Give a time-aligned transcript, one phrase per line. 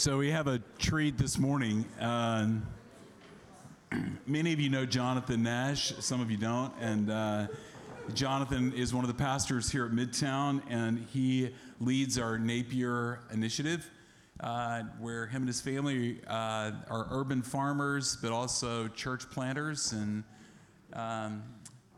[0.00, 1.84] So we have a treat this morning.
[2.00, 2.66] Um,
[4.26, 6.72] many of you know Jonathan Nash, some of you don't.
[6.80, 7.48] And uh,
[8.14, 11.50] Jonathan is one of the pastors here at Midtown, and he
[11.80, 13.90] leads our Napier initiative,
[14.42, 19.92] uh, where him and his family uh, are urban farmers, but also church planters.
[19.92, 20.24] And
[20.94, 21.42] um,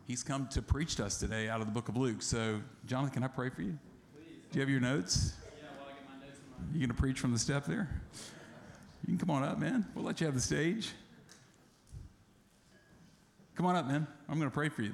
[0.09, 2.21] he's come to preach to us today out of the book of Luke.
[2.21, 3.79] So, Jonathan, can I pray for you?
[4.51, 5.35] Do you have your notes?
[6.73, 7.89] You going to preach from the step there?
[9.07, 9.87] You can come on up, man.
[9.95, 10.91] We'll let you have the stage.
[13.55, 14.07] Come on up, man.
[14.29, 14.93] I'm going to pray for you.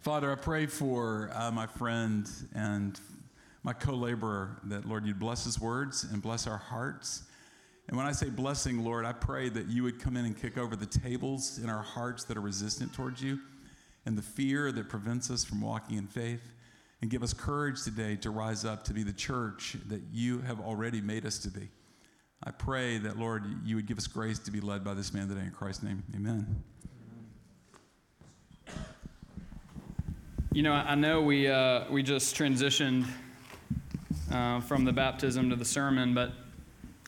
[0.00, 2.98] Father, I pray for uh, my friend and
[3.62, 7.24] my co laborer that, Lord, you'd bless his words and bless our hearts.
[7.88, 10.58] And when I say blessing, Lord, I pray that you would come in and kick
[10.58, 13.38] over the tables in our hearts that are resistant towards you
[14.06, 16.52] and the fear that prevents us from walking in faith
[17.00, 20.60] and give us courage today to rise up to be the church that you have
[20.60, 21.68] already made us to be.
[22.42, 25.28] I pray that, Lord, you would give us grace to be led by this man
[25.28, 25.42] today.
[25.42, 26.62] In Christ's name, amen.
[30.52, 33.06] You know, I know we, uh, we just transitioned
[34.32, 36.32] uh, from the baptism to the sermon, but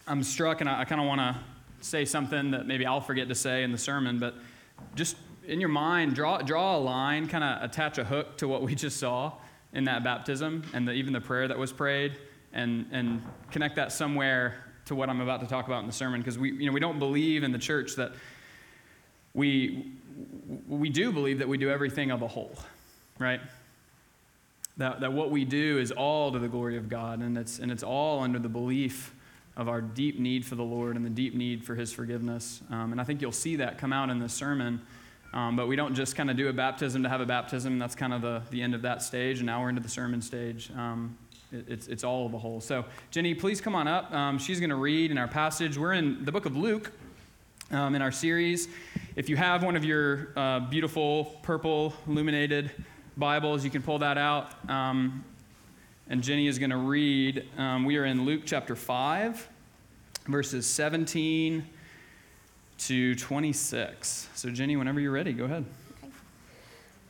[0.07, 1.37] I'm struck and I, I kind of want to
[1.81, 4.35] say something that maybe I'll forget to say in the sermon, but
[4.95, 5.17] just
[5.47, 8.75] in your mind, draw, draw a line, kind of attach a hook to what we
[8.75, 9.33] just saw
[9.73, 12.17] in that baptism and the, even the prayer that was prayed
[12.53, 16.21] and, and connect that somewhere to what I'm about to talk about in the sermon
[16.21, 18.13] because we, you know, we don't believe in the church that
[19.35, 19.93] we,
[20.69, 22.57] we do believe that we do everything of a whole,
[23.19, 23.41] right?
[24.77, 27.71] That, that what we do is all to the glory of God and it's, and
[27.71, 29.15] it's all under the belief
[29.57, 32.63] of our deep need for the Lord and the deep need for His forgiveness.
[32.71, 34.81] Um, and I think you'll see that come out in this sermon.
[35.33, 37.79] Um, but we don't just kind of do a baptism to have a baptism.
[37.79, 39.39] That's kind of the, the end of that stage.
[39.39, 40.71] And now we're into the sermon stage.
[40.77, 41.17] Um,
[41.53, 42.61] it, it's, it's all of a whole.
[42.61, 44.13] So, Jenny, please come on up.
[44.13, 45.79] Um, she's going to read in our passage.
[45.79, 46.91] We're in the book of Luke
[47.71, 48.69] um, in our series.
[49.15, 52.73] If you have one of your uh, beautiful purple illuminated
[53.17, 54.69] Bibles, you can pull that out.
[54.69, 55.25] Um,
[56.09, 57.47] and Jenny is going to read.
[57.57, 59.49] Um, we are in Luke chapter 5,
[60.27, 61.65] verses 17
[62.81, 64.29] to 26.
[64.35, 65.65] So, Jenny, whenever you're ready, go ahead.
[65.99, 66.13] Okay.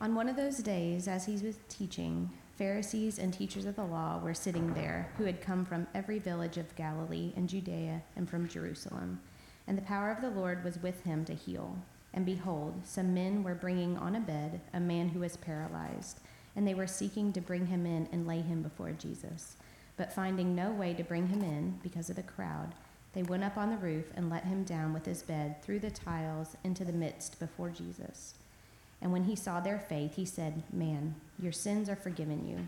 [0.00, 4.19] On one of those days, as he was teaching, Pharisees and teachers of the law
[4.19, 8.48] were sitting there, who had come from every village of Galilee and Judea and from
[8.48, 9.20] Jerusalem.
[9.69, 11.78] And the power of the Lord was with him to heal.
[12.12, 16.19] And behold, some men were bringing on a bed a man who was paralyzed,
[16.56, 19.56] and they were seeking to bring him in and lay him before Jesus.
[19.97, 22.75] But finding no way to bring him in because of the crowd,
[23.12, 25.91] they went up on the roof and let him down with his bed through the
[25.91, 28.34] tiles into the midst before Jesus.
[29.03, 32.59] And when he saw their faith, he said, Man, your sins are forgiven you.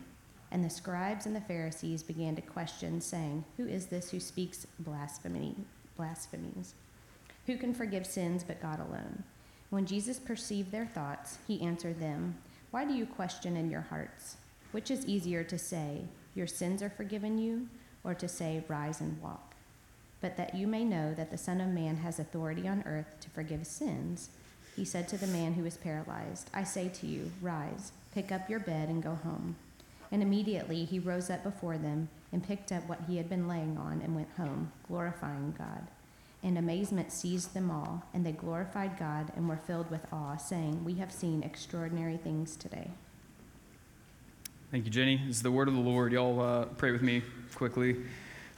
[0.51, 4.67] And the scribes and the Pharisees began to question, saying, Who is this who speaks
[4.79, 5.55] blasphemy,
[5.97, 6.75] blasphemies?
[7.47, 9.25] Who can forgive sins but God alone?
[9.71, 12.37] When Jesus perceived their thoughts, he answered them,
[12.71, 14.37] Why do you question in your hearts?
[14.73, 16.03] Which is easier to say,
[16.35, 17.69] Your sins are forgiven you,
[18.05, 19.52] or to say, Rise and walk?
[20.23, 23.29] But that you may know that the Son of Man has authority on earth to
[23.29, 24.31] forgive sins,
[24.77, 28.49] he said to the man who was paralyzed, I say to you, rise, pick up
[28.49, 29.57] your bed, and go home.
[30.11, 33.77] And immediately he rose up before them and picked up what he had been laying
[33.77, 35.89] on and went home, glorifying God.
[36.43, 40.85] And amazement seized them all, and they glorified God and were filled with awe, saying,
[40.85, 42.91] We have seen extraordinary things today.
[44.71, 45.21] Thank you, Jenny.
[45.27, 46.13] This is the word of the Lord.
[46.13, 47.23] Y'all uh, pray with me
[47.55, 47.97] quickly.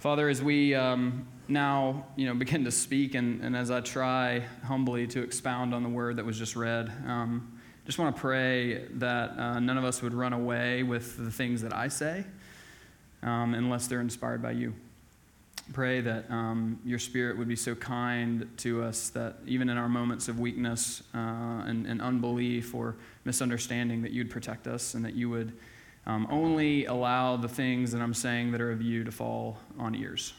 [0.05, 4.41] Father, as we um, now you know begin to speak and, and as i try
[4.63, 8.85] humbly to expound on the word that was just read um, just want to pray
[8.97, 12.23] that uh, none of us would run away with the things that i say
[13.23, 14.75] um, unless they're inspired by you.
[15.73, 19.89] Pray that um, your spirit would be so kind to us that even in our
[19.89, 21.19] moments of weakness uh,
[21.65, 25.55] and, and, unbelief or misunderstanding that you'd protect us and that you would
[26.07, 29.95] um, only allow the things that i'm saying that are of you to fall on
[29.95, 30.35] ears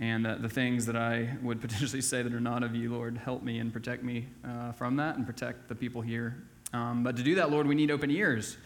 [0.00, 3.42] and the things that I would potentially say that are not of you, Lord, help
[3.42, 6.36] me and protect me uh, from that and protect the people here.
[6.72, 8.56] Um, but to do that, Lord, we need open ears.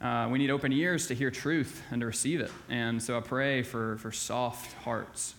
[0.00, 2.50] Uh, we need open ears to hear truth and to receive it.
[2.68, 5.34] And so I pray for, for soft hearts,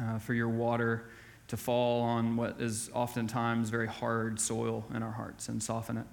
[0.00, 1.04] uh, for your water
[1.48, 6.06] to fall on what is oftentimes very hard soil in our hearts and soften it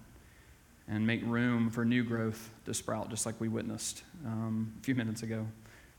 [0.91, 4.93] and make room for new growth to sprout, just like we witnessed um, a few
[4.93, 5.47] minutes ago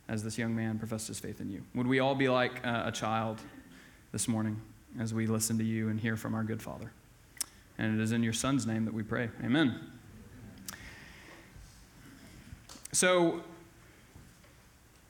[0.08, 1.62] as this young man professed his faith in you.
[1.74, 3.40] Would we all be like a child
[4.12, 4.60] this morning
[5.00, 6.92] as we listen to you and hear from our good Father?
[7.78, 9.30] And it is in your Son's name that we pray.
[9.42, 9.80] Amen.
[12.92, 13.42] So,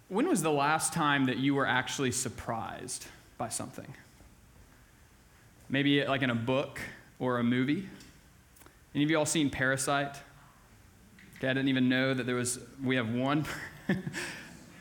[0.08, 3.06] when was the last time that you were actually surprised
[3.37, 3.93] by something?
[5.69, 6.81] Maybe like in a book
[7.19, 7.88] or a movie?
[8.94, 10.17] Any of you all seen Parasite?
[11.39, 13.47] Okay, I didn't even know that there was, we have one.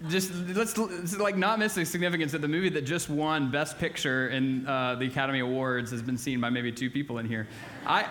[0.10, 3.80] just let's, let's, like not miss the significance that the movie that just won Best
[3.80, 7.48] Picture in uh, the Academy Awards has been seen by maybe two people in here.
[7.86, 8.08] I,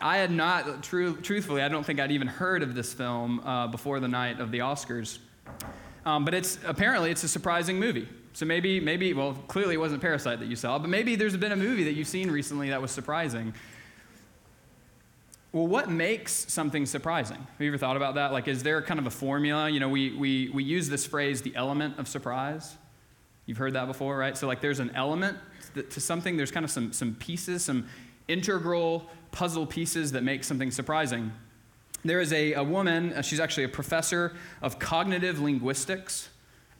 [0.00, 3.66] I had not, true, truthfully, I don't think I'd even heard of this film uh,
[3.66, 5.18] before the night of the Oscars.
[6.06, 8.08] Um, but it's apparently it's a surprising movie.
[8.34, 11.52] So maybe, maybe, well, clearly it wasn't Parasite that you saw, but maybe there's been
[11.52, 13.52] a movie that you've seen recently that was surprising.
[15.58, 17.36] Well, what makes something surprising?
[17.36, 18.30] Have you ever thought about that?
[18.30, 19.68] Like, is there kind of a formula?
[19.68, 22.76] You know, we, we, we use this phrase, the element of surprise.
[23.44, 24.38] You've heard that before, right?
[24.38, 25.36] So, like, there's an element
[25.74, 27.88] to something, there's kind of some, some pieces, some
[28.28, 31.32] integral puzzle pieces that make something surprising.
[32.04, 36.28] There is a, a woman, uh, she's actually a professor of cognitive linguistics.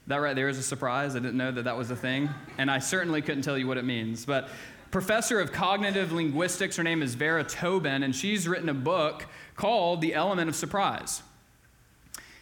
[0.07, 1.17] That right there is a surprise.
[1.17, 2.29] I didn't know that that was a thing.
[2.57, 4.25] And I certainly couldn't tell you what it means.
[4.25, 4.47] But
[4.91, 9.25] professor of cognitive linguistics, her name is Vera Tobin, and she's written a book
[9.55, 11.21] called The Element of Surprise.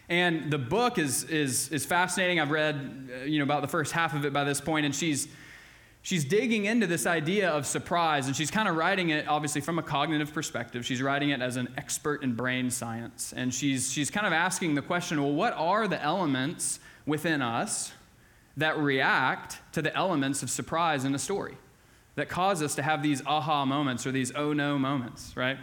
[0.09, 2.39] And the book is, is, is fascinating.
[2.39, 4.95] I've read uh, you know, about the first half of it by this point, and
[4.95, 5.27] she's
[6.01, 9.77] she's digging into this idea of surprise, and she's kind of writing it, obviously, from
[9.77, 10.85] a cognitive perspective.
[10.85, 13.33] She's writing it as an expert in brain science.
[13.35, 17.91] And she's, she's kind of asking the question well, what are the elements within us
[18.55, 21.57] that react to the elements of surprise in a story
[22.17, 25.57] that cause us to have these aha moments or these oh no moments, right?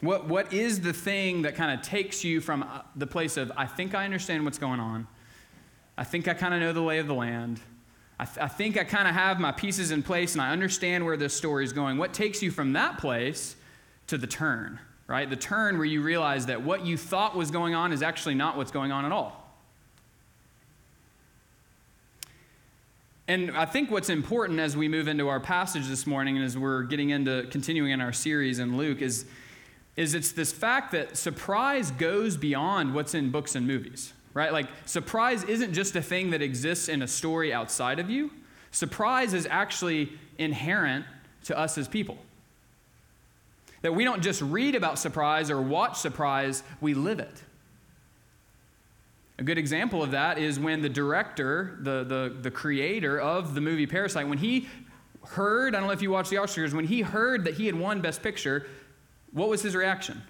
[0.00, 3.50] What, what is the thing that kind of takes you from uh, the place of,
[3.56, 5.08] I think I understand what's going on,
[5.98, 7.60] I think I kind of know the lay of the land.
[8.18, 11.04] I, th- I think I kind of have my pieces in place and I understand
[11.04, 11.98] where this story is going.
[11.98, 13.56] What takes you from that place
[14.06, 14.78] to the turn,
[15.08, 15.28] right?
[15.28, 18.56] The turn where you realize that what you thought was going on is actually not
[18.56, 19.43] what's going on at all.
[23.26, 26.58] And I think what's important as we move into our passage this morning and as
[26.58, 29.24] we're getting into continuing in our series in Luke is,
[29.96, 34.52] is it's this fact that surprise goes beyond what's in books and movies right?
[34.52, 38.30] Like, surprise isn't just a thing that exists in a story outside of you,
[38.72, 41.06] surprise is actually inherent
[41.44, 42.18] to us as people.
[43.82, 47.42] That we don't just read about surprise or watch surprise, we live it.
[49.38, 53.60] A good example of that is when the director, the, the, the creator of the
[53.60, 54.68] movie Parasite, when he
[55.26, 57.74] heard, I don't know if you watched the Oscars, when he heard that he had
[57.74, 58.66] won Best Picture,
[59.32, 60.22] what was his reaction?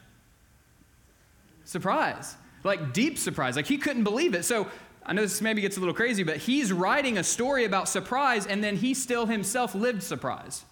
[1.65, 3.55] Surprise like deep surprise.
[3.55, 4.45] Like he couldn't believe it.
[4.45, 4.67] So
[5.07, 8.47] I know this maybe gets a little crazy, but he's writing a story about surprise,
[8.47, 10.65] and then he still himself lived surprise.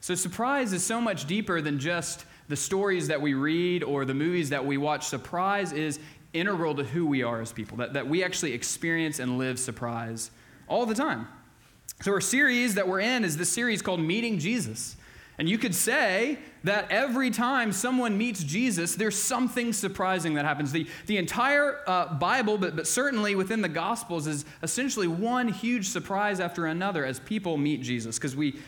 [0.00, 4.14] So surprise is so much deeper than just the stories that we read or the
[4.14, 5.06] movies that we watch.
[5.06, 6.00] Surprise is
[6.32, 10.30] integral to who we are as people, that, that we actually experience and live surprise
[10.68, 11.28] all the time.
[12.00, 14.96] So, our series that we're in is this series called Meeting Jesus.
[15.38, 20.72] And you could say that every time someone meets Jesus, there's something surprising that happens.
[20.72, 25.88] The, the entire uh, Bible, but, but certainly within the Gospels, is essentially one huge
[25.88, 28.18] surprise after another as people meet Jesus.
[28.18, 28.58] Because we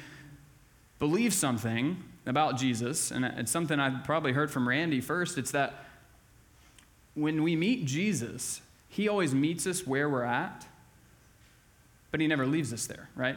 [1.00, 5.38] believe something about Jesus, and it's something I've probably heard from Randy first.
[5.38, 5.84] It's that
[7.14, 10.66] when we meet Jesus, he always meets us where we're at,
[12.10, 13.36] but he never leaves us there, right?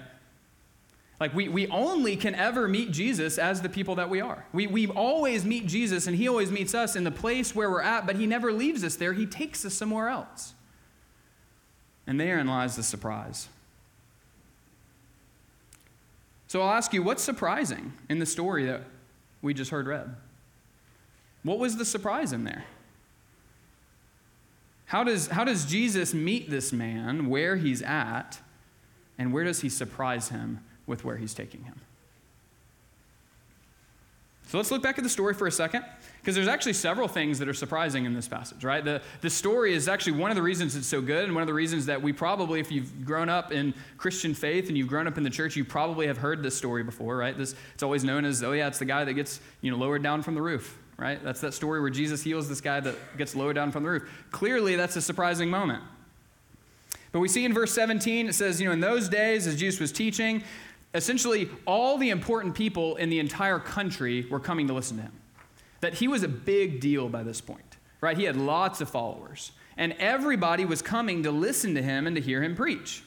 [1.19, 4.45] Like, we, we only can ever meet Jesus as the people that we are.
[4.51, 7.81] We, we always meet Jesus, and He always meets us in the place where we're
[7.81, 9.13] at, but He never leaves us there.
[9.13, 10.53] He takes us somewhere else.
[12.05, 13.47] And therein lies the surprise.
[16.47, 18.81] So I'll ask you, what's surprising in the story that
[19.41, 20.15] we just heard read?
[21.43, 22.65] What was the surprise in there?
[24.85, 28.39] How does, how does Jesus meet this man where he's at,
[29.17, 31.79] and where does he surprise him with where he's taking him.
[34.47, 35.83] So let's look back at the story for a second,
[36.21, 38.83] because there's actually several things that are surprising in this passage, right?
[38.83, 41.47] The, the story is actually one of the reasons it's so good, and one of
[41.47, 45.07] the reasons that we probably, if you've grown up in Christian faith and you've grown
[45.07, 47.35] up in the church, you probably have heard this story before, right?
[47.35, 50.03] This, it's always known as, oh yeah, it's the guy that gets you know, lowered
[50.03, 51.23] down from the roof, right?
[51.23, 54.09] That's that story where Jesus heals this guy that gets lowered down from the roof.
[54.31, 55.83] Clearly, that's a surprising moment.
[57.11, 59.79] But we see in verse 17, it says, you know, in those days, as Jesus
[59.79, 60.43] was teaching,
[60.93, 65.13] essentially all the important people in the entire country were coming to listen to him.
[65.81, 68.17] That he was a big deal by this point, right?
[68.17, 72.21] He had lots of followers, and everybody was coming to listen to him and to
[72.21, 73.03] hear him preach.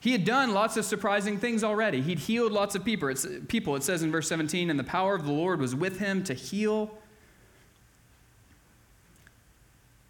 [0.00, 2.00] He had done lots of surprising things already.
[2.00, 3.08] He'd healed lots of people.
[3.08, 3.76] It's, people.
[3.76, 6.32] It says in verse 17, and the power of the Lord was with him to
[6.32, 6.90] heal.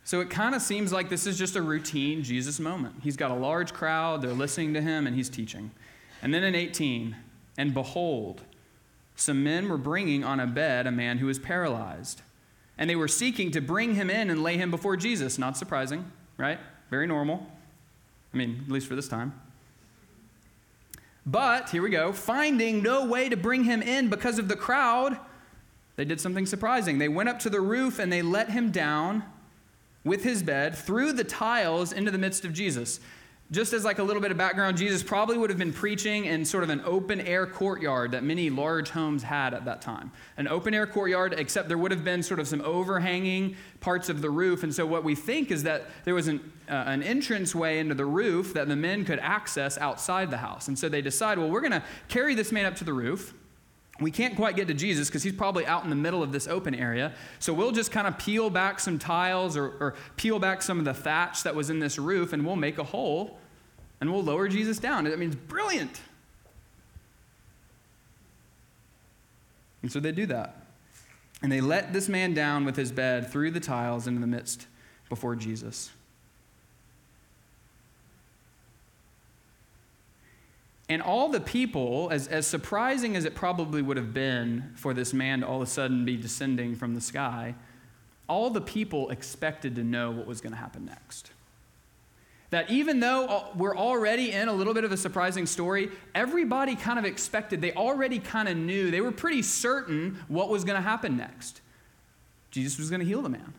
[0.05, 2.97] So it kind of seems like this is just a routine Jesus moment.
[3.03, 5.73] He's got a large crowd, they're listening to him, and he's teaching.
[6.23, 7.17] And then in 18,
[7.59, 8.43] and behold,
[9.17, 12.23] some men were bringing on a bed a man who was paralyzed.
[12.79, 15.37] And they were seeking to bring him in and lay him before Jesus.
[15.37, 16.59] Not surprising, right?
[16.91, 17.47] Very normal.
[18.33, 19.35] I mean, at least for this time.
[21.27, 25.19] But, here we go, finding no way to bring him in because of the crowd,
[25.97, 26.99] they did something surprising.
[26.99, 29.25] They went up to the roof and they let him down
[30.03, 33.01] with his bed through the tiles into the midst of Jesus.
[33.53, 36.45] Just as like a little bit of background, Jesus probably would have been preaching in
[36.45, 40.13] sort of an open air courtyard that many large homes had at that time.
[40.37, 44.23] An open air courtyard, except there would have been sort of some overhanging parts of
[44.23, 44.63] the roof.
[44.63, 47.97] And so what we think is that there was an, uh, an entrance way into
[47.97, 50.69] the roof that the men could access outside the house.
[50.69, 53.35] And so they decide, well, we're going to carry this man up to the roof.
[54.01, 56.49] We can't quite get to Jesus because he's probably out in the middle of this
[56.49, 57.13] open area.
[57.39, 60.87] So we'll just kind of peel back some tiles or, or, peel back some of
[60.87, 63.39] the thatch that was in this roof and we'll make a hole
[64.01, 65.07] and we'll lower Jesus down.
[65.07, 66.01] I mean, it's brilliant.
[69.83, 70.67] And so they do that.
[71.43, 74.67] And they let this man down with his bed through the tiles into the midst
[75.09, 75.91] before Jesus.
[80.91, 85.15] And all the people, as, as surprising as it probably would have been for this
[85.15, 87.55] man to all of a sudden be descending from the sky,
[88.29, 91.31] all the people expected to know what was going to happen next.
[92.51, 96.75] That even though uh, we're already in a little bit of a surprising story, everybody
[96.75, 100.75] kind of expected, they already kind of knew, they were pretty certain what was going
[100.77, 101.61] to happen next.
[102.51, 103.55] Jesus was going to heal the man,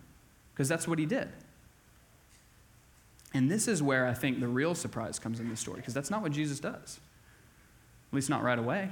[0.54, 1.30] because that's what he did.
[3.34, 6.12] And this is where I think the real surprise comes in the story, because that's
[6.12, 7.00] not what Jesus does.
[8.12, 8.90] At least not right away.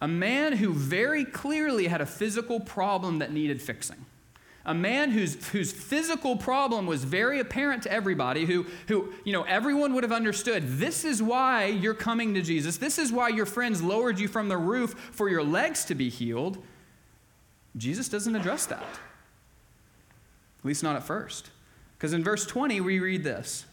[0.00, 4.04] A man who very clearly had a physical problem that needed fixing
[4.68, 9.44] a man whose, whose physical problem was very apparent to everybody, who, who, you know,
[9.44, 12.76] everyone would have understood this is why you're coming to Jesus.
[12.76, 16.10] This is why your friends lowered you from the roof for your legs to be
[16.10, 16.62] healed.
[17.78, 18.82] Jesus doesn't address that.
[18.82, 21.48] At least not at first.
[21.96, 23.64] Because in verse 20, we read this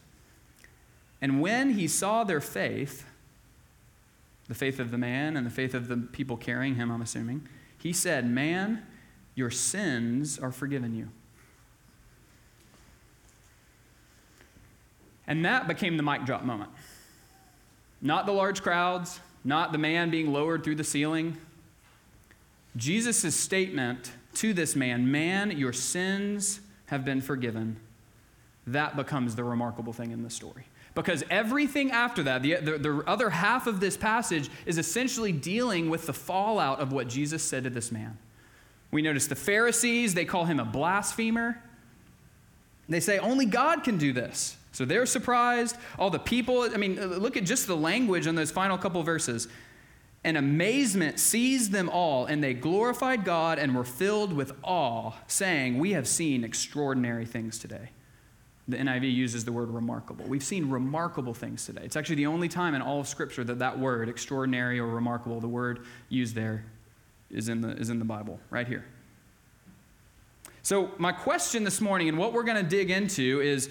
[1.22, 3.06] And when he saw their faith,
[4.48, 7.48] the faith of the man and the faith of the people carrying him, I'm assuming,
[7.78, 8.86] he said, Man,
[9.34, 11.10] your sins are forgiven you.
[15.28, 16.70] And that became the mic drop moment.
[18.02, 21.38] Not the large crowds, not the man being lowered through the ceiling.
[22.76, 27.78] Jesus' statement to this man, Man, your sins have been forgiven,
[28.68, 30.66] that becomes the remarkable thing in the story.
[30.96, 35.90] Because everything after that, the, the, the, other half of this passage, is essentially dealing
[35.90, 38.18] with the fallout of what Jesus said to this man.
[38.92, 41.62] We notice the Pharisees, they call him a blasphemer.
[42.88, 44.56] They say only God can do this.
[44.72, 45.76] So they're surprised.
[46.00, 49.50] All the people, I mean, look at just the language on those final couple verses.
[50.24, 55.78] And amazement seized them all, and they glorified God and were filled with awe, saying,
[55.78, 57.90] We have seen extraordinary things today.
[58.68, 60.26] The NIV uses the word remarkable.
[60.26, 61.82] We've seen remarkable things today.
[61.84, 65.40] It's actually the only time in all of Scripture that that word, extraordinary or remarkable,
[65.40, 66.66] the word used there,
[67.30, 68.86] is in the, is in the Bible, right here.
[70.64, 73.70] So, my question this morning, and what we're going to dig into, is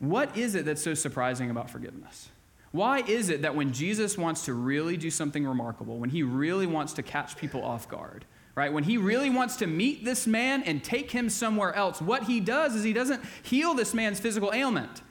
[0.00, 2.28] what is it that's so surprising about forgiveness?
[2.72, 6.66] Why is it that when Jesus wants to really do something remarkable, when he really
[6.66, 8.24] wants to catch people off guard,
[8.54, 8.72] right?
[8.72, 12.40] When he really wants to meet this man and take him somewhere else, what he
[12.40, 15.02] does is he doesn't heal this man's physical ailment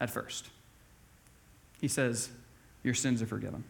[0.00, 0.48] at first.
[1.80, 2.30] He says,
[2.82, 3.64] Your sins are forgiven.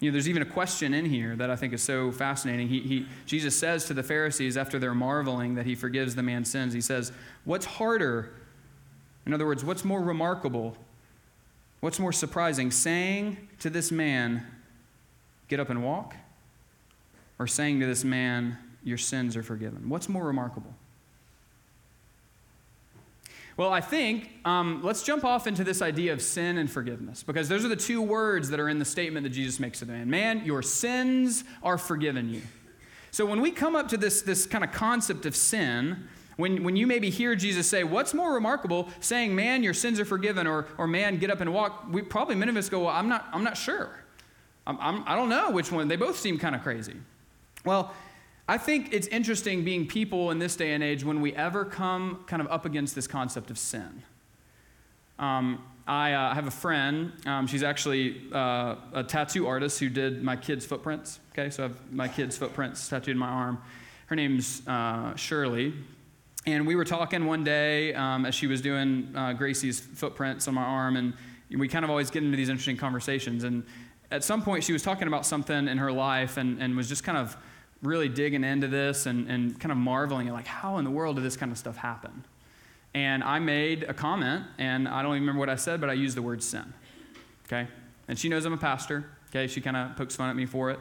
[0.00, 2.68] You know, there's even a question in here that I think is so fascinating.
[2.68, 6.50] He, he, Jesus says to the Pharisees after they're marveling that he forgives the man's
[6.50, 7.12] sins, he says,
[7.44, 8.34] What's harder?
[9.26, 10.76] In other words, what's more remarkable?
[11.80, 12.70] What's more surprising?
[12.70, 14.46] Saying to this man,
[15.48, 16.14] Get up and walk?
[17.38, 19.88] Or saying to this man, Your sins are forgiven?
[19.88, 20.74] What's more remarkable?
[23.56, 27.48] Well, I think um, let's jump off into this idea of sin and forgiveness because
[27.48, 29.92] those are the two words that are in the statement that Jesus makes to the
[29.92, 30.10] man.
[30.10, 32.42] Man, your sins are forgiven you.
[33.12, 36.74] So when we come up to this, this kind of concept of sin, when, when
[36.74, 40.66] you maybe hear Jesus say, What's more remarkable, saying, Man, your sins are forgiven, or,
[40.78, 43.28] or Man, get up and walk, we probably many of us go, Well, I'm not,
[43.32, 44.03] I'm not sure.
[44.66, 45.88] I'm, I'm, I don't know which one.
[45.88, 46.96] They both seem kind of crazy.
[47.64, 47.92] Well,
[48.46, 52.24] I think it's interesting being people in this day and age when we ever come
[52.26, 54.02] kind of up against this concept of sin.
[55.18, 57.12] Um, I uh, have a friend.
[57.26, 61.20] Um, she's actually uh, a tattoo artist who did my kids' footprints.
[61.32, 63.58] Okay, so I have my kids' footprints tattooed on my arm.
[64.06, 65.74] Her name's uh, Shirley.
[66.46, 70.54] And we were talking one day um, as she was doing uh, Gracie's footprints on
[70.54, 71.14] my arm, and
[71.50, 73.44] we kind of always get into these interesting conversations.
[73.44, 73.64] And
[74.14, 77.02] at some point, she was talking about something in her life and, and was just
[77.02, 77.36] kind of
[77.82, 81.16] really digging into this and, and kind of marveling at, like, how in the world
[81.16, 82.24] did this kind of stuff happen?
[82.94, 85.94] And I made a comment, and I don't even remember what I said, but I
[85.94, 86.72] used the word sin.
[87.46, 87.66] Okay?
[88.06, 89.04] And she knows I'm a pastor.
[89.30, 89.48] Okay?
[89.48, 90.78] She kind of pokes fun at me for it.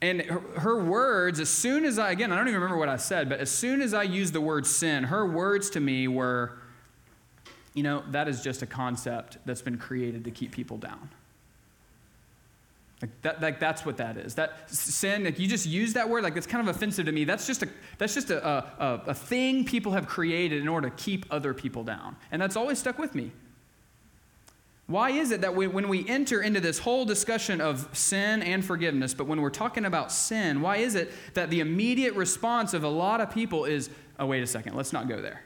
[0.00, 2.96] And her, her, words, as soon as I, again, I don't even remember what I
[2.96, 6.58] said, but as soon as I used the word sin, her words to me were,
[7.74, 11.08] you know, that is just a concept that's been created to keep people down.
[13.00, 14.36] Like, that, like that's what that is.
[14.36, 17.24] That sin, like you just use that word, like it's kind of offensive to me.
[17.24, 20.96] That's just a that's just a, a, a thing people have created in order to
[20.96, 22.14] keep other people down.
[22.30, 23.32] And that's always stuck with me.
[24.86, 28.64] Why is it that we, when we enter into this whole discussion of sin and
[28.64, 32.84] forgiveness, but when we're talking about sin, why is it that the immediate response of
[32.84, 35.42] a lot of people is, oh, wait a second, let's not go there?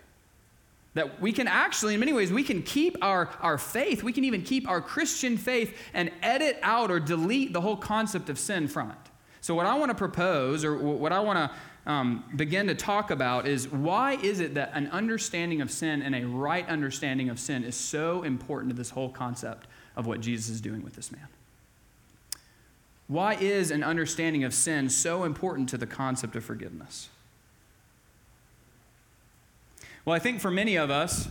[0.96, 4.24] That we can actually, in many ways, we can keep our, our faith, we can
[4.24, 8.66] even keep our Christian faith and edit out or delete the whole concept of sin
[8.66, 8.96] from it.
[9.42, 11.52] So, what I want to propose, or what I want
[11.84, 16.00] to um, begin to talk about is why is it that an understanding of sin
[16.00, 20.22] and a right understanding of sin is so important to this whole concept of what
[20.22, 21.28] Jesus is doing with this man?
[23.06, 27.10] Why is an understanding of sin so important to the concept of forgiveness?
[30.06, 31.28] Well, I think for many of us,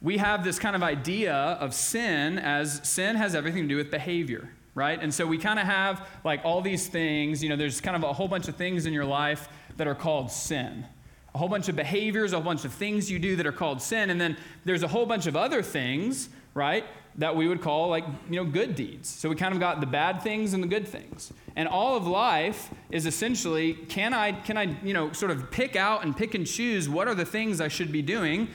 [0.00, 3.90] we have this kind of idea of sin as sin has everything to do with
[3.90, 5.02] behavior right?
[5.02, 8.04] And so we kind of have like all these things, you know, there's kind of
[8.04, 10.86] a whole bunch of things in your life that are called sin.
[11.34, 13.82] A whole bunch of behaviors, a whole bunch of things you do that are called
[13.82, 14.08] sin.
[14.08, 16.84] And then there's a whole bunch of other things, right,
[17.18, 19.08] that we would call like, you know, good deeds.
[19.08, 21.32] So we kind of got the bad things and the good things.
[21.56, 25.74] And all of life is essentially can I, can I, you know, sort of pick
[25.74, 28.48] out and pick and choose what are the things I should be doing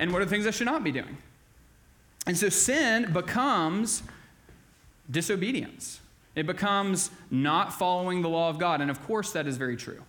[0.00, 1.16] and what are the things I should not be doing.
[2.26, 4.02] And so sin becomes
[5.08, 6.00] disobedience.
[6.34, 8.80] It becomes not following the law of God.
[8.80, 10.02] And of course, that is very true,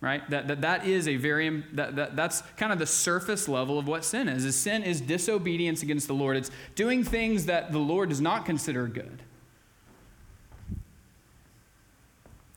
[0.00, 0.28] right?
[0.30, 3.88] That, that, that is a very, that, that, that's kind of the surface level of
[3.88, 4.44] what sin is.
[4.44, 4.56] is.
[4.56, 8.86] Sin is disobedience against the Lord, it's doing things that the Lord does not consider
[8.86, 9.22] good.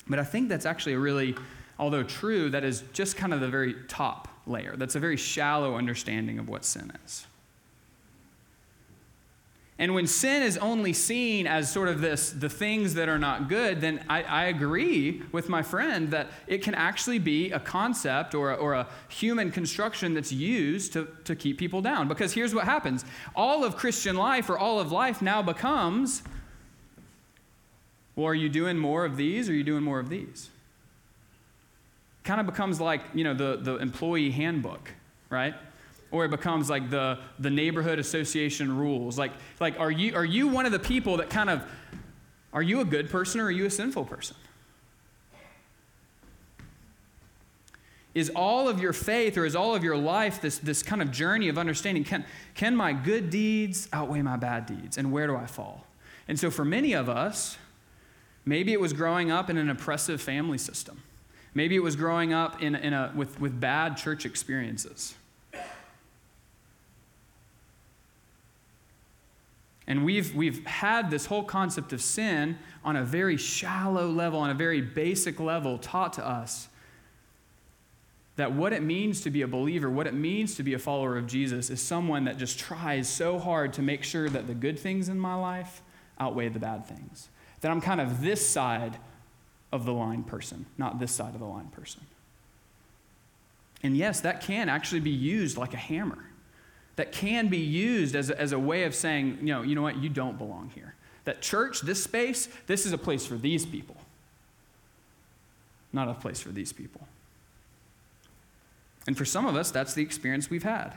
[0.08, 1.36] But I think that's actually a really,
[1.80, 4.76] although true, that is just kind of the very top layer.
[4.76, 7.26] That's a very shallow understanding of what sin is.
[9.82, 13.50] And when sin is only seen as sort of this, the things that are not
[13.50, 18.36] good, then I, I agree with my friend that it can actually be a concept
[18.36, 22.08] or a, or a human construction that's used to, to keep people down.
[22.08, 23.04] Because here's what happens
[23.36, 26.22] all of Christian life or all of life now becomes
[28.16, 30.52] well, are you doing more of these or are you doing more of these?
[32.24, 34.92] Kind of becomes like, you know, the, the employee handbook,
[35.32, 35.56] right?
[36.12, 39.18] Or it becomes like the, the neighborhood association rules.
[39.18, 41.64] Like, like are, you, are you one of the people that kind of
[42.54, 44.36] are you a good person or are you a sinful person?
[48.14, 51.12] Is all of your faith or is all of your life this, this kind of
[51.12, 55.36] journey of understanding can, can my good deeds outweigh my bad deeds and where do
[55.38, 55.88] i fall?
[56.28, 57.58] And so for many of us
[58.46, 61.02] maybe it was growing up in an oppressive family system.
[61.54, 65.16] Maybe it was growing up in, in a, with, with bad church experiences
[69.88, 74.50] And we've, we've had this whole concept of sin on a very shallow level, on
[74.50, 76.68] a very basic level, taught to us
[78.36, 81.18] that what it means to be a believer, what it means to be a follower
[81.18, 84.80] of Jesus, is someone that just tries so hard to make sure that the good
[84.80, 85.82] things in my life
[86.20, 87.30] outweigh the bad things.
[87.62, 88.98] That I'm kind of this side
[89.72, 92.02] of the line person, not this side of the line person.
[93.84, 96.31] And yes, that can actually be used like a hammer
[97.02, 99.82] that can be used as a, as a way of saying, you know, you know
[99.82, 100.94] what, you don't belong here.
[101.26, 103.98] That church, this space, this is a place for these people,
[105.92, 107.08] not a place for these people.
[109.08, 110.94] And for some of us, that's the experience we've had.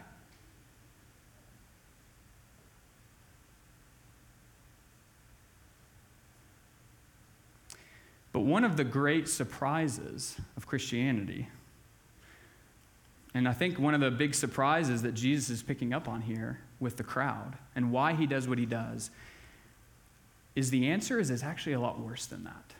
[8.30, 11.48] But one of the great surprises of Christianity
[13.34, 16.60] and I think one of the big surprises that Jesus is picking up on here
[16.78, 19.10] with the crowd and why he does what he does
[20.54, 22.74] is the answer is it's actually a lot worse than that.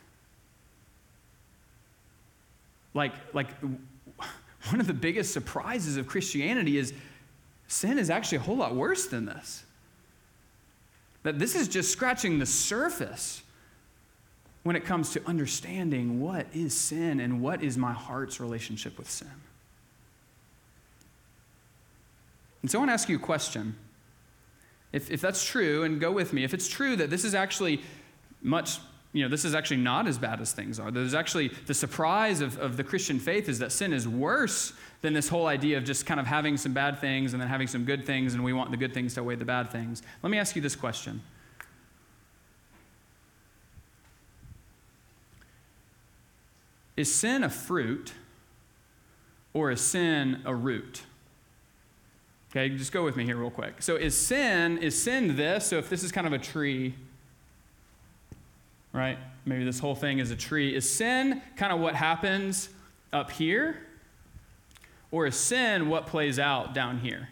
[2.93, 3.49] Like, like
[4.69, 6.93] one of the biggest surprises of Christianity is
[7.67, 9.65] sin is actually a whole lot worse than this.
[11.23, 13.41] That this is just scratching the surface
[14.63, 19.09] when it comes to understanding what is sin and what is my heart's relationship with
[19.09, 19.29] sin.
[22.65, 23.75] And so I want to ask you a question.
[24.91, 27.79] If, if that's true, and go with me, if it's true that this is actually
[28.41, 28.79] much,
[29.13, 32.41] you know, this is actually not as bad as things are, there's actually the surprise
[32.41, 34.73] of, of the Christian faith is that sin is worse
[35.03, 37.67] than this whole idea of just kind of having some bad things and then having
[37.67, 40.01] some good things, and we want the good things to outweigh the bad things.
[40.23, 41.21] Let me ask you this question.
[46.97, 48.13] Is sin a fruit
[49.53, 51.03] or is sin a root?
[52.55, 53.81] Okay, just go with me here real quick.
[53.81, 55.65] So is sin, is sin this?
[55.65, 56.95] So if this is kind of a tree,
[58.93, 59.17] right?
[59.45, 60.73] Maybe this whole thing is a tree.
[60.73, 62.69] Is sin kind of what happens
[63.11, 63.81] up here?
[65.11, 67.27] Or is sin what plays out down here?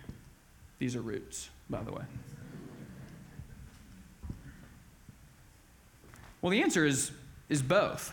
[0.80, 2.04] These are roots, by the way.
[6.42, 7.12] Well, the answer is,
[7.48, 8.12] is both.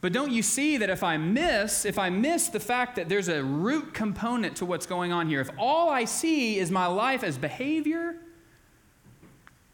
[0.00, 3.28] But don't you see that if I miss, if I miss the fact that there's
[3.28, 7.24] a root component to what's going on here, if all I see is my life
[7.24, 8.16] as behavior,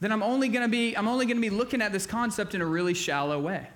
[0.00, 2.54] then I'm only going to be I'm only going to be looking at this concept
[2.54, 3.68] in a really shallow way.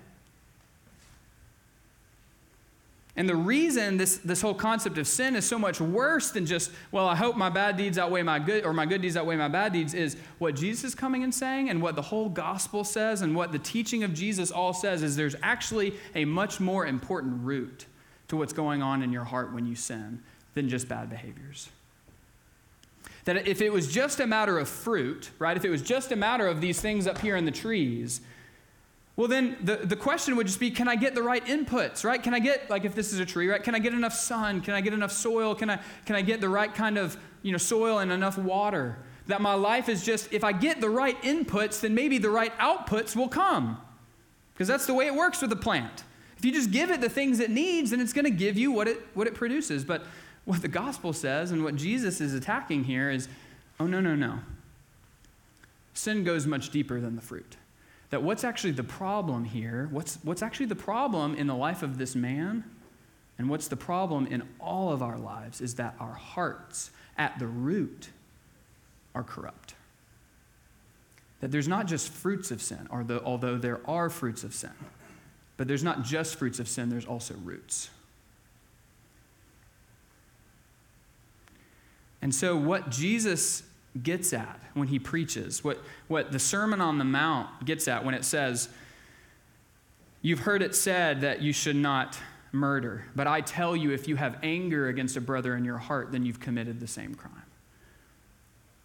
[3.17, 6.71] And the reason this, this whole concept of sin is so much worse than just,
[6.91, 9.47] well, I hope my bad deeds outweigh my good, or my good deeds outweigh my
[9.47, 13.23] bad deeds, is what Jesus is coming and saying, and what the whole gospel says,
[13.23, 17.43] and what the teaching of Jesus all says, is there's actually a much more important
[17.43, 17.87] root
[18.27, 20.21] to what's going on in your heart when you sin
[20.53, 21.69] than just bad behaviors.
[23.25, 26.15] That if it was just a matter of fruit, right, if it was just a
[26.15, 28.21] matter of these things up here in the trees,
[29.17, 32.21] well, then the, the question would just be can I get the right inputs, right?
[32.21, 33.61] Can I get, like if this is a tree, right?
[33.61, 34.61] Can I get enough sun?
[34.61, 35.55] Can I get enough soil?
[35.55, 38.99] Can I, can I get the right kind of you know, soil and enough water?
[39.25, 42.55] That my life is just, if I get the right inputs, then maybe the right
[42.59, 43.81] outputs will come.
[44.53, 46.03] Because that's the way it works with a plant.
[46.37, 48.71] If you just give it the things it needs, then it's going to give you
[48.71, 49.83] what it, what it produces.
[49.83, 50.03] But
[50.45, 53.27] what the gospel says and what Jesus is attacking here is
[53.79, 54.39] oh, no, no, no.
[55.95, 57.57] Sin goes much deeper than the fruit
[58.09, 61.97] that what's actually the problem here, what's, what's actually the problem in the life of
[61.97, 62.63] this man,
[63.37, 67.47] and what's the problem in all of our lives is that our hearts at the
[67.47, 68.09] root
[69.13, 69.75] are corrupt.
[71.41, 74.71] That there's not just fruits of sin, although there are fruits of sin,
[75.57, 77.89] but there's not just fruits of sin, there's also roots.
[82.21, 83.63] And so, what Jesus
[84.03, 88.13] gets at when he preaches, what, what the Sermon on the Mount gets at when
[88.13, 88.69] it says,
[90.21, 92.17] You've heard it said that you should not
[92.51, 96.11] murder, but I tell you, if you have anger against a brother in your heart,
[96.11, 97.43] then you've committed the same crime.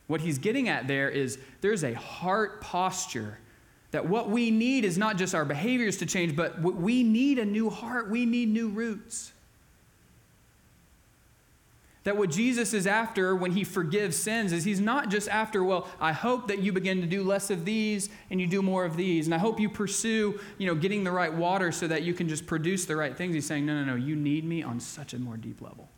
[0.06, 3.38] What he's getting at there is there's a heart posture
[3.92, 7.44] that what we need is not just our behaviors to change, but we need a
[7.44, 9.32] new heart, we need new roots.
[12.04, 15.88] That what Jesus is after when he forgives sins is he's not just after, well,
[16.00, 18.96] I hope that you begin to do less of these and you do more of
[18.96, 19.26] these.
[19.26, 22.28] And I hope you pursue, you know, getting the right water so that you can
[22.28, 23.34] just produce the right things.
[23.34, 25.88] He's saying, no, no, no, you need me on such a more deep level.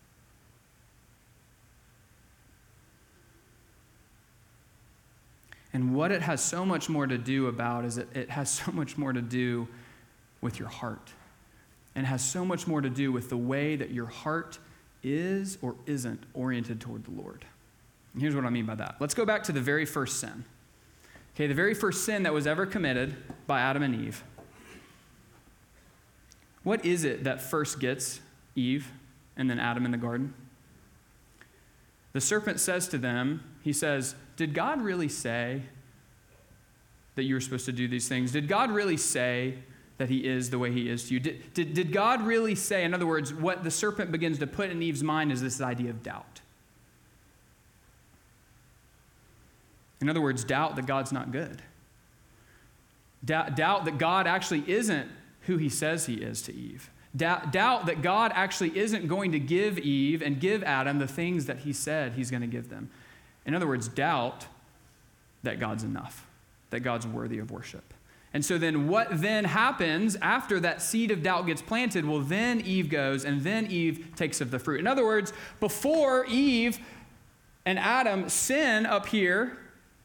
[5.73, 8.71] And what it has so much more to do about is it, it has so
[8.73, 9.69] much more to do
[10.43, 11.13] with your heart.
[11.97, 14.59] And has so much more to do with the way that your heart
[15.05, 17.45] is or isn't oriented toward the Lord.
[18.15, 18.97] And here's what I mean by that.
[18.99, 20.45] Let's go back to the very first sin.
[21.35, 24.25] Okay, the very first sin that was ever committed by Adam and Eve.
[26.63, 28.21] What is it that first gets
[28.55, 28.91] Eve
[29.37, 30.33] and then Adam in the garden?
[32.13, 35.63] The serpent says to them, He says, Did God really say
[37.17, 38.33] that you were supposed to do these things?
[38.33, 39.59] Did God really say
[39.99, 41.21] that he is the way he is to you?
[41.21, 44.71] Did, did, did God really say, in other words, what the serpent begins to put
[44.71, 46.41] in Eve's mind is this idea of doubt?
[50.01, 51.63] In other words, doubt that God's not good.
[53.25, 55.11] Doubt, doubt that God actually isn't
[55.43, 56.91] who he says he is to Eve.
[57.17, 61.47] Doubt, doubt that God actually isn't going to give Eve and give Adam the things
[61.47, 62.91] that he said he's going to give them.
[63.47, 64.47] In other words, doubt
[65.43, 66.27] that God's enough,
[66.71, 67.95] that God's worthy of worship.
[68.35, 72.05] And so then what then happens after that seed of doubt gets planted?
[72.05, 74.81] Well, then Eve goes and then Eve takes of the fruit.
[74.81, 76.81] In other words, before Eve
[77.65, 79.57] and Adam sin up here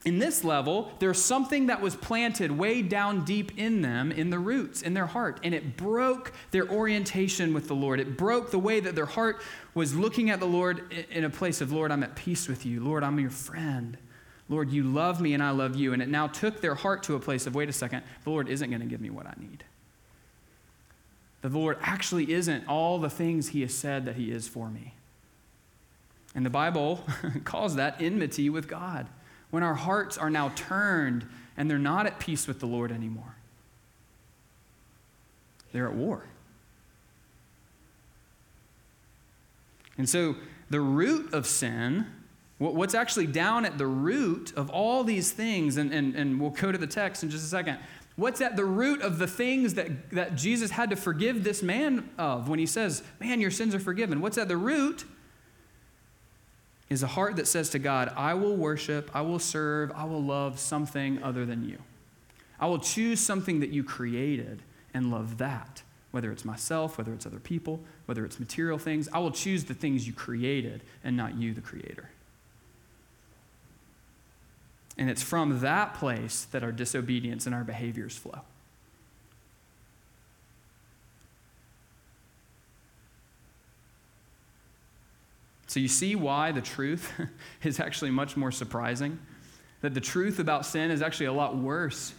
[0.06, 4.39] in this level, there's something that was planted way down deep in them, in the
[4.39, 8.00] roots, in their heart, and it broke their orientation with the Lord.
[8.00, 9.42] It broke the way that their heart
[9.74, 12.82] was looking at the Lord in a place of, Lord, I'm at peace with you.
[12.82, 13.98] Lord, I'm your friend.
[14.50, 15.94] Lord, you love me and I love you.
[15.94, 18.50] And it now took their heart to a place of, wait a second, the Lord
[18.50, 19.64] isn't going to give me what I need.
[21.42, 24.96] The Lord actually isn't all the things he has said that he is for me.
[26.36, 27.04] And the Bible
[27.44, 29.08] calls that enmity with God,
[29.52, 33.36] when our hearts are now turned and they're not at peace with the Lord anymore.
[35.72, 36.24] They're at war.
[39.98, 40.36] And so
[40.70, 42.08] the root of sin,
[42.60, 46.72] what's actually down at the root of all these things, and, and, and we'll go
[46.72, 47.80] to the text in just a second.
[48.15, 52.10] What's at the root of the things that, that Jesus had to forgive this man
[52.17, 54.19] of when he says, Man, your sins are forgiven?
[54.19, 55.06] What's at the root
[56.89, 60.22] is a heart that says to God, I will worship, I will serve, I will
[60.22, 61.78] love something other than you.
[62.60, 67.26] I will choose something that you created and love that whether it's myself, whether it's
[67.26, 69.08] other people, whether it's material things.
[69.13, 72.10] I will choose the things you created and not you, the creator.
[75.00, 78.42] And it's from that place that our disobedience and our behaviors flow.
[85.68, 87.14] So you see why the truth
[87.64, 89.20] is actually much more surprising?
[89.80, 92.14] That the truth about sin is actually a lot worse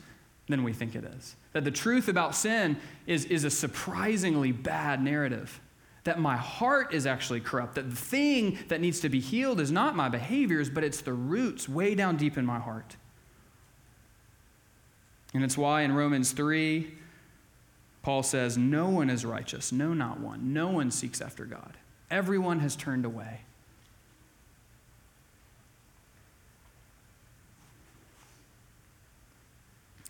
[0.49, 1.37] than we think it is.
[1.53, 5.61] That the truth about sin is, is a surprisingly bad narrative.
[6.05, 7.75] That my heart is actually corrupt.
[7.75, 11.13] That the thing that needs to be healed is not my behaviors, but it's the
[11.13, 12.97] roots way down deep in my heart.
[15.35, 16.93] And it's why in Romans 3,
[18.03, 20.53] Paul says, No one is righteous, no, not one.
[20.53, 21.77] No one seeks after God.
[22.11, 23.43] Everyone has turned away.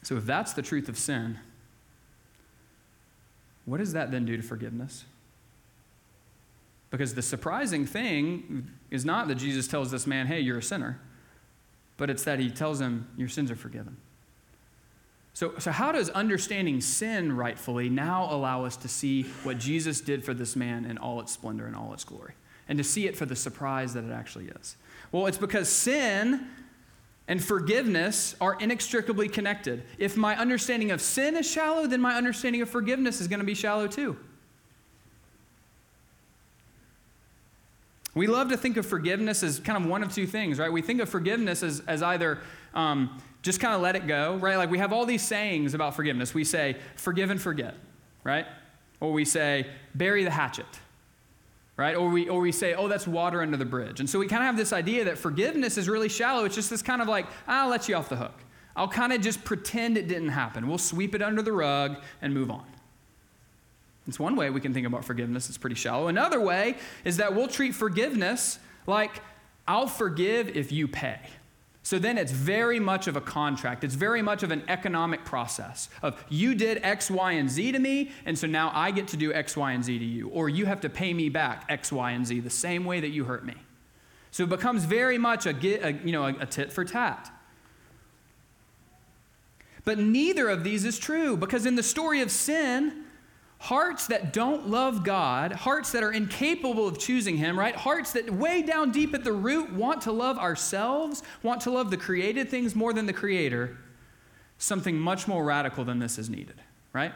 [0.03, 1.39] So, if that's the truth of sin,
[3.65, 5.05] what does that then do to forgiveness?
[6.91, 11.01] Because the surprising thing is not that Jesus tells this man, hey, you're a sinner,
[11.97, 13.97] but it's that he tells him, your sins are forgiven.
[15.33, 20.25] So, so how does understanding sin rightfully now allow us to see what Jesus did
[20.25, 22.35] for this man in all its splendor and all its glory?
[22.69, 24.77] And to see it for the surprise that it actually is?
[25.13, 26.47] Well, it's because sin
[27.29, 29.85] and forgiveness are inextricably connected.
[29.99, 33.47] If my understanding of sin is shallow, then my understanding of forgiveness is going to
[33.47, 34.17] be shallow too.
[38.21, 40.71] We love to think of forgiveness as kind of one of two things, right?
[40.71, 42.37] We think of forgiveness as, as either
[42.75, 44.57] um, just kind of let it go, right?
[44.57, 46.35] Like we have all these sayings about forgiveness.
[46.35, 47.77] We say, forgive and forget,
[48.23, 48.45] right?
[49.01, 50.67] Or we say, bury the hatchet,
[51.79, 51.97] right?
[51.97, 54.01] Or we, or we say, oh, that's water under the bridge.
[54.01, 56.45] And so we kind of have this idea that forgiveness is really shallow.
[56.45, 58.39] It's just this kind of like, I'll let you off the hook.
[58.77, 60.69] I'll kind of just pretend it didn't happen.
[60.69, 62.67] We'll sweep it under the rug and move on.
[64.09, 65.49] It's one way we can think about forgiveness.
[65.49, 66.09] It's pretty shallow.
[66.09, 69.23] Another way is that we'll treat forgiveness like,
[69.69, 71.21] I'll forgive if you pay.
[71.83, 73.85] So then it's very much of a contract.
[73.85, 77.79] It's very much of an economic process of you did X, Y, and Z to
[77.79, 80.29] me, and so now I get to do X, Y, and Z to you.
[80.29, 83.09] Or you have to pay me back X, Y, and Z the same way that
[83.09, 83.55] you hurt me.
[84.31, 85.51] So it becomes very much a,
[85.87, 87.31] a you know, a, a tit for tat.
[89.85, 93.05] But neither of these is true because in the story of sin,
[93.61, 97.77] Hearts that don't love God, hearts that are incapable of choosing Him, right?
[97.77, 101.91] Hearts that way down deep at the root want to love ourselves, want to love
[101.91, 103.77] the created things more than the Creator.
[104.57, 106.63] Something much more radical than this is needed,
[106.95, 107.13] right?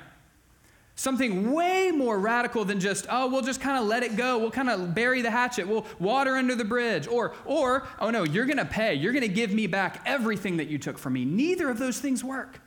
[0.96, 4.38] Something way more radical than just, oh, we'll just kind of let it go.
[4.38, 5.66] We'll kind of bury the hatchet.
[5.66, 7.08] We'll water under the bridge.
[7.08, 8.94] Or, or, oh no, you're going to pay.
[8.94, 11.24] You're going to give me back everything that you took from me.
[11.24, 12.60] Neither of those things work.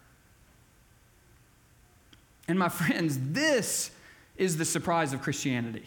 [2.48, 3.92] And my friends, this
[4.38, 5.84] is the surprise of Christianity.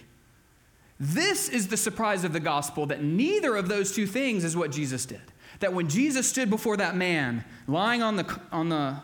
[0.98, 4.70] This is the surprise of the gospel that neither of those two things is what
[4.70, 5.22] Jesus did.
[5.60, 8.96] That when Jesus stood before that man lying on the, on the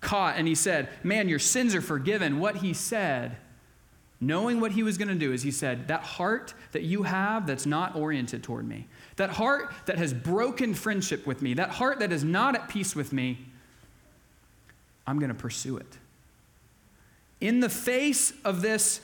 [0.00, 3.36] cot and he said, Man, your sins are forgiven, what he said,
[4.18, 7.46] knowing what he was going to do, is he said, That heart that you have
[7.46, 11.98] that's not oriented toward me, that heart that has broken friendship with me, that heart
[11.98, 13.38] that is not at peace with me,
[15.06, 15.98] I'm going to pursue it
[17.40, 19.00] in the face of this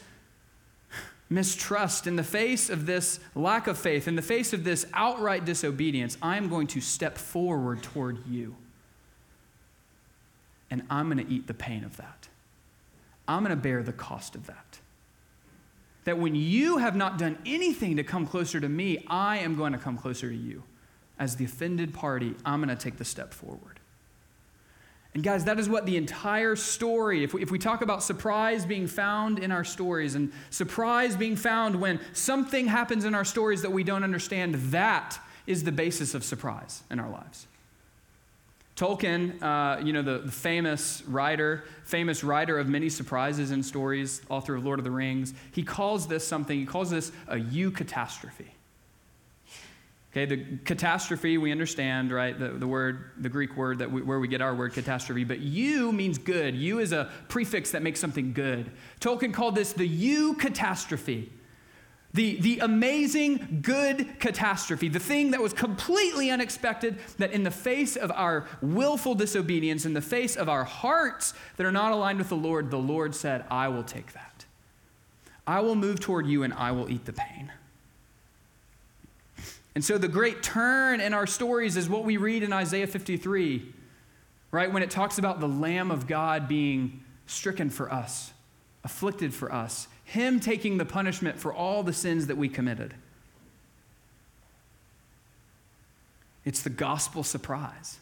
[1.33, 5.45] mistrust, in the face of this lack of faith, in the face of this outright
[5.45, 8.55] disobedience, I'm going to step forward toward you.
[10.71, 12.29] And I'm going to eat the pain of that.
[13.27, 14.79] I'm going to bear the cost of that.
[16.05, 19.73] That when you have not done anything to come closer to me, I am going
[19.73, 20.63] to come closer to you.
[21.19, 23.72] As the offended party, I'm going to take the step forward.
[25.15, 28.65] And guys, that is what the entire story, if we, if we talk about surprise
[28.65, 33.61] being found in our stories and surprise being found when something happens in our stories
[33.63, 37.47] that we don't understand, that is the basis of surprise in our lives.
[38.75, 44.23] Tolkien, uh, you know, the, the famous writer, famous writer of many surprises and stories,
[44.31, 47.71] author of Lord of the Rings, he calls this something, he calls this a U
[47.71, 48.49] eucatastrophe.
[50.13, 52.39] Okay, the catastrophe, we understand, right?
[52.39, 55.41] The, the word, the Greek word that we, where we get our word catastrophe, but
[55.41, 56.55] eu means good.
[56.55, 58.71] Eu is a prefix that makes something good.
[59.01, 61.31] Tolkien called this the eucatastrophe.
[62.13, 67.97] The, the amazing good catastrophe, the thing that was completely unexpected, that in the face
[67.97, 72.29] of our willful disobedience, in the face of our hearts that are not aligned with
[72.29, 74.45] the Lord, the Lord said, I will take that.
[75.47, 77.51] I will move toward you and I will eat the pain.
[79.75, 83.73] And so the great turn in our stories is what we read in Isaiah 53,
[84.51, 84.73] right?
[84.73, 88.33] When it talks about the Lamb of God being stricken for us,
[88.85, 92.95] afflicted for us, him taking the punishment for all the sins that we committed.
[96.45, 97.99] It's the gospel surprise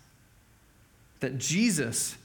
[1.21, 2.17] that Jesus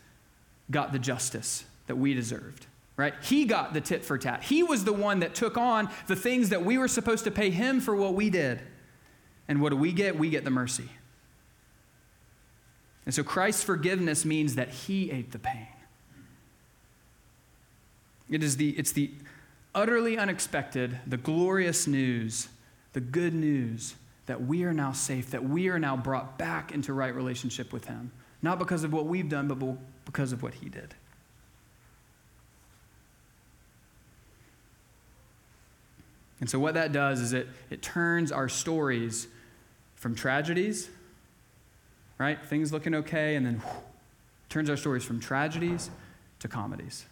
[0.71, 2.65] got the justice that we deserved,
[2.97, 3.13] right?
[3.21, 4.43] He got the tit for tat.
[4.43, 7.51] He was the one that took on the things that we were supposed to pay
[7.51, 8.61] him for what we did.
[9.47, 10.17] And what do we get?
[10.17, 10.89] We get the mercy.
[13.05, 15.67] And so Christ's forgiveness means that he ate the pain.
[18.29, 19.11] It is the, it's the
[19.75, 22.47] utterly unexpected, the glorious news,
[22.93, 26.93] the good news that we are now safe, that we are now brought back into
[26.93, 28.11] right relationship with Him.
[28.41, 30.95] Not because of what we've done, but because of what He did.
[36.39, 39.27] And so, what that does is it, it turns our stories
[40.05, 40.87] from tragedies,
[42.19, 42.39] right?
[42.45, 43.59] Things looking okay, and then
[44.49, 45.89] turns our stories from tragedies
[46.37, 47.07] to comedies.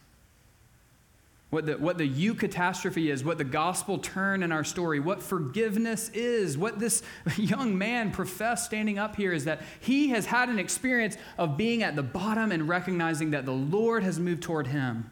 [1.50, 6.10] What the, what the eucatastrophe is, what the gospel turn in our story, what forgiveness
[6.10, 7.02] is, what this
[7.36, 11.82] young man professed standing up here is that he has had an experience of being
[11.82, 15.10] at the bottom and recognizing that the Lord has moved toward him.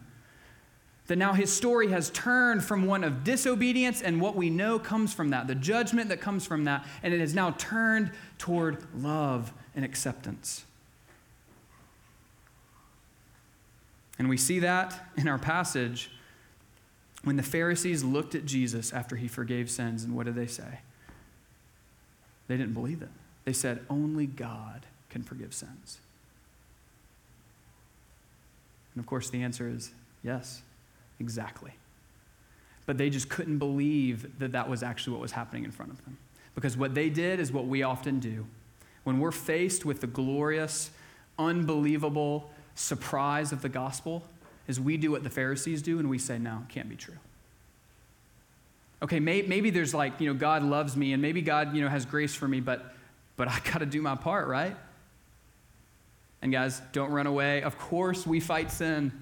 [1.12, 5.12] That now his story has turned from one of disobedience and what we know comes
[5.12, 9.52] from that, the judgment that comes from that, and it has now turned toward love
[9.76, 10.64] and acceptance.
[14.18, 16.10] And we see that in our passage
[17.24, 20.78] when the Pharisees looked at Jesus after he forgave sins, and what did they say?
[22.48, 23.10] They didn't believe it.
[23.44, 25.98] They said, Only God can forgive sins.
[28.94, 29.90] And of course, the answer is
[30.22, 30.62] yes,
[31.22, 31.72] exactly.
[32.84, 36.04] But they just couldn't believe that that was actually what was happening in front of
[36.04, 36.18] them.
[36.54, 38.46] Because what they did is what we often do.
[39.04, 40.90] When we're faced with the glorious,
[41.38, 44.24] unbelievable surprise of the gospel,
[44.68, 47.16] is we do what the Pharisees do and we say, no, it can't be true.
[49.02, 51.88] Okay, may, maybe there's like, you know, God loves me and maybe God, you know,
[51.88, 52.94] has grace for me, but,
[53.36, 54.76] but I got to do my part, right?
[56.42, 57.62] And guys, don't run away.
[57.62, 59.12] Of course, we fight sin,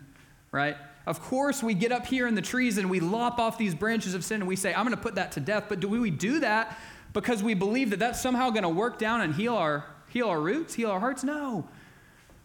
[0.53, 0.77] right?
[1.07, 4.15] Of course, we get up here in the trees and we lop off these branches
[4.15, 5.65] of sin and we say, I'm going to put that to death.
[5.69, 6.79] But do we do that
[7.13, 10.41] because we believe that that's somehow going to work down and heal our, heal our
[10.41, 11.25] roots, heal our hearts?
[11.25, 11.67] No.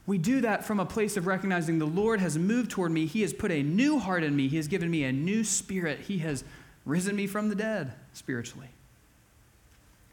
[0.07, 3.07] We do that from a place of recognizing the Lord has moved toward me.
[3.07, 4.47] He has put a new heart in me.
[4.47, 6.01] He has given me a new spirit.
[6.01, 6.43] He has
[6.85, 8.69] risen me from the dead spiritually.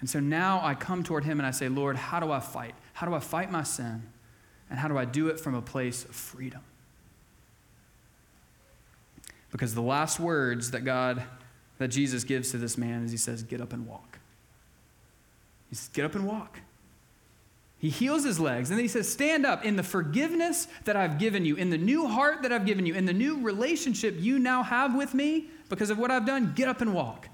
[0.00, 2.74] And so now I come toward Him and I say, Lord, how do I fight?
[2.94, 4.02] How do I fight my sin?
[4.68, 6.62] And how do I do it from a place of freedom?
[9.52, 11.22] Because the last words that God,
[11.78, 14.18] that Jesus gives to this man is He says, Get up and walk.
[15.68, 16.58] He says, Get up and walk.
[17.82, 18.70] He heals his legs.
[18.70, 21.78] And then he says, Stand up in the forgiveness that I've given you, in the
[21.78, 25.48] new heart that I've given you, in the new relationship you now have with me
[25.68, 26.52] because of what I've done.
[26.54, 27.28] Get up and walk.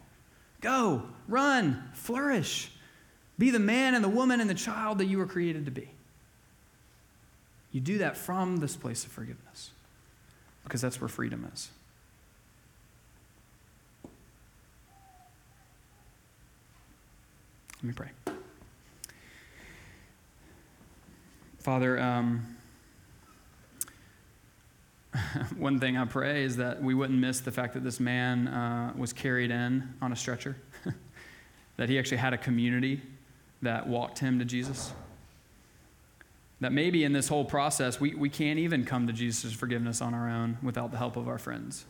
[0.62, 2.70] Go, run, flourish.
[3.38, 5.90] Be the man and the woman and the child that you were created to be.
[7.70, 9.70] You do that from this place of forgiveness
[10.64, 11.68] because that's where freedom is.
[17.78, 18.08] Let me pray.
[21.60, 22.56] Father, um,
[25.56, 28.92] one thing I pray is that we wouldn't miss the fact that this man uh,
[28.96, 30.56] was carried in on a stretcher,
[31.76, 33.00] that he actually had a community
[33.62, 34.92] that walked him to Jesus.
[36.60, 40.14] That maybe in this whole process, we, we can't even come to Jesus' forgiveness on
[40.14, 41.84] our own without the help of our friends.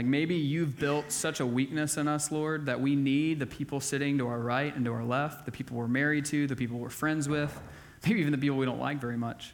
[0.00, 3.80] Like maybe you've built such a weakness in us, Lord, that we need the people
[3.80, 6.78] sitting to our right and to our left, the people we're married to, the people
[6.78, 7.60] we're friends with
[8.06, 9.52] maybe even the people we don't like very much,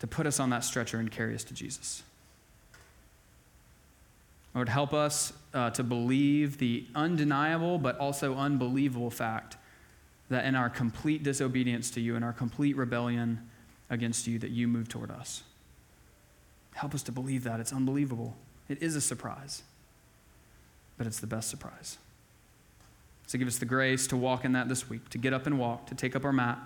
[0.00, 2.02] to put us on that stretcher and carry us to Jesus.
[4.54, 9.56] Lord, help us uh, to believe the undeniable but also unbelievable fact
[10.28, 13.48] that in our complete disobedience to you, in our complete rebellion
[13.88, 15.42] against you, that you move toward us.
[16.74, 17.60] Help us to believe that.
[17.60, 18.36] It's unbelievable.
[18.68, 19.62] It is a surprise,
[20.98, 21.98] but it's the best surprise.
[23.26, 25.58] So give us the grace to walk in that this week, to get up and
[25.58, 26.58] walk, to take up our mat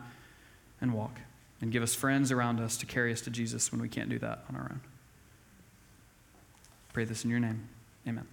[0.81, 1.19] and walk,
[1.61, 4.19] and give us friends around us to carry us to Jesus when we can't do
[4.19, 4.81] that on our own.
[6.93, 7.69] Pray this in your name.
[8.07, 8.27] Amen.